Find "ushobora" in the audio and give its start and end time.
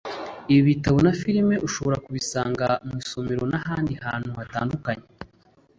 1.67-2.01